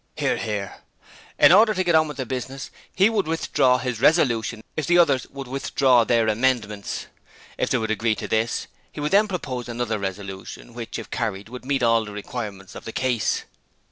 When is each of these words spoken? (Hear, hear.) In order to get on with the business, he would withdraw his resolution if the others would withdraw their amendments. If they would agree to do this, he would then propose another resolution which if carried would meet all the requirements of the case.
(Hear, 0.15 0.37
hear.) 0.37 0.77
In 1.37 1.51
order 1.51 1.75
to 1.75 1.83
get 1.83 1.93
on 1.93 2.07
with 2.07 2.17
the 2.17 2.25
business, 2.25 2.71
he 2.91 3.07
would 3.07 3.27
withdraw 3.27 3.77
his 3.77 4.01
resolution 4.01 4.63
if 4.75 4.87
the 4.87 4.97
others 4.97 5.27
would 5.29 5.47
withdraw 5.47 6.03
their 6.03 6.27
amendments. 6.27 7.05
If 7.59 7.69
they 7.69 7.77
would 7.77 7.91
agree 7.91 8.15
to 8.15 8.27
do 8.27 8.35
this, 8.35 8.65
he 8.91 8.99
would 8.99 9.11
then 9.11 9.27
propose 9.27 9.69
another 9.69 9.99
resolution 9.99 10.73
which 10.73 10.97
if 10.97 11.11
carried 11.11 11.49
would 11.49 11.65
meet 11.65 11.83
all 11.83 12.03
the 12.05 12.13
requirements 12.13 12.73
of 12.73 12.85
the 12.85 12.91
case. 12.91 13.43